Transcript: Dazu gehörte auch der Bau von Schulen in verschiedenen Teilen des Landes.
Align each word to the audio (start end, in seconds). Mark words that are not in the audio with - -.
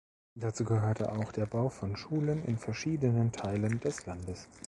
Dazu 0.33 0.63
gehörte 0.65 1.11
auch 1.11 1.31
der 1.31 1.45
Bau 1.45 1.69
von 1.69 1.95
Schulen 1.95 2.43
in 2.45 2.57
verschiedenen 2.57 3.31
Teilen 3.31 3.79
des 3.81 4.07
Landes. 4.07 4.47